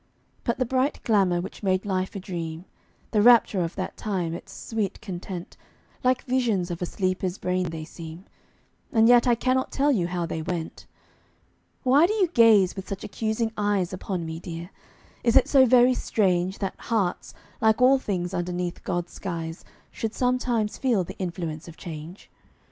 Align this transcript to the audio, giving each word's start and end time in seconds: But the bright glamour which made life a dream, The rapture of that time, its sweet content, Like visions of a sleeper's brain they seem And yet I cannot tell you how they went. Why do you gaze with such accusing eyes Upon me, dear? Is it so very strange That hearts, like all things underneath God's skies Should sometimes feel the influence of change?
But 0.43 0.57
the 0.57 0.65
bright 0.65 0.99
glamour 1.03 1.39
which 1.41 1.61
made 1.61 1.85
life 1.85 2.15
a 2.15 2.19
dream, 2.19 2.65
The 3.11 3.21
rapture 3.21 3.61
of 3.61 3.75
that 3.75 3.97
time, 3.97 4.33
its 4.33 4.51
sweet 4.51 4.99
content, 4.99 5.57
Like 6.03 6.23
visions 6.23 6.71
of 6.71 6.81
a 6.81 6.87
sleeper's 6.87 7.37
brain 7.37 7.69
they 7.69 7.85
seem 7.85 8.25
And 8.91 9.07
yet 9.07 9.27
I 9.27 9.35
cannot 9.35 9.71
tell 9.71 9.91
you 9.91 10.07
how 10.07 10.25
they 10.25 10.41
went. 10.41 10.87
Why 11.83 12.07
do 12.07 12.13
you 12.13 12.29
gaze 12.29 12.75
with 12.75 12.87
such 12.87 13.03
accusing 13.03 13.51
eyes 13.55 13.93
Upon 13.93 14.25
me, 14.25 14.39
dear? 14.39 14.71
Is 15.23 15.35
it 15.35 15.47
so 15.47 15.67
very 15.67 15.93
strange 15.93 16.57
That 16.57 16.73
hearts, 16.79 17.35
like 17.61 17.79
all 17.79 17.99
things 17.99 18.33
underneath 18.33 18.83
God's 18.83 19.13
skies 19.13 19.63
Should 19.91 20.15
sometimes 20.15 20.79
feel 20.79 21.03
the 21.03 21.19
influence 21.19 21.67
of 21.67 21.77
change? 21.77 22.31